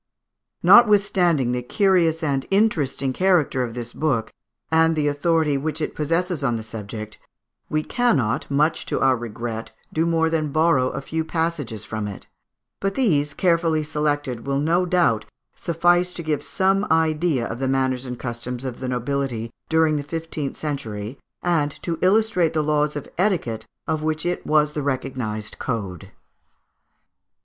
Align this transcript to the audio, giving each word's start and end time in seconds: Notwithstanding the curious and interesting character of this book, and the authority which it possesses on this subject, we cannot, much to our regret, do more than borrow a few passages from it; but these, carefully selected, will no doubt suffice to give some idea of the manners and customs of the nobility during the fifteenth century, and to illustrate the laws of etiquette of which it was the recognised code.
Notwithstanding 0.63 1.51
the 1.51 1.61
curious 1.61 2.23
and 2.23 2.47
interesting 2.49 3.13
character 3.13 3.61
of 3.63 3.75
this 3.75 3.93
book, 3.93 4.33
and 4.71 4.95
the 4.95 5.07
authority 5.07 5.59
which 5.59 5.79
it 5.79 5.93
possesses 5.93 6.43
on 6.43 6.57
this 6.57 6.65
subject, 6.65 7.19
we 7.69 7.83
cannot, 7.83 8.49
much 8.49 8.87
to 8.87 8.99
our 8.99 9.15
regret, 9.15 9.69
do 9.93 10.07
more 10.07 10.27
than 10.27 10.51
borrow 10.51 10.89
a 10.89 11.01
few 11.01 11.23
passages 11.23 11.85
from 11.85 12.07
it; 12.07 12.25
but 12.79 12.95
these, 12.95 13.35
carefully 13.35 13.83
selected, 13.83 14.47
will 14.47 14.57
no 14.59 14.87
doubt 14.87 15.25
suffice 15.55 16.13
to 16.13 16.23
give 16.23 16.41
some 16.41 16.87
idea 16.89 17.45
of 17.45 17.59
the 17.59 17.67
manners 17.67 18.03
and 18.03 18.17
customs 18.17 18.65
of 18.65 18.79
the 18.79 18.89
nobility 18.89 19.53
during 19.69 19.97
the 19.97 20.03
fifteenth 20.03 20.57
century, 20.57 21.19
and 21.43 21.69
to 21.83 21.99
illustrate 22.01 22.53
the 22.53 22.63
laws 22.63 22.95
of 22.95 23.07
etiquette 23.19 23.67
of 23.87 24.01
which 24.01 24.25
it 24.25 24.47
was 24.47 24.73
the 24.73 24.81
recognised 24.81 25.59
code. 25.59 26.09